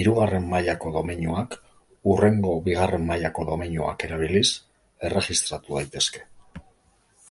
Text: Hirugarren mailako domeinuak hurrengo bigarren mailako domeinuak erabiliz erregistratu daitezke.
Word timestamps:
Hirugarren 0.00 0.48
mailako 0.54 0.92
domeinuak 0.96 1.56
hurrengo 2.10 2.58
bigarren 2.68 3.08
mailako 3.14 3.48
domeinuak 3.54 4.06
erabiliz 4.10 4.46
erregistratu 5.10 5.82
daitezke. 5.82 6.30